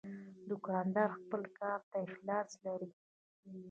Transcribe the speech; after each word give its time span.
دوکاندار 0.49 1.09
خپل 1.19 1.41
کار 1.59 1.79
ته 1.89 1.97
اخلاص 2.07 2.49
لري. 2.65 2.89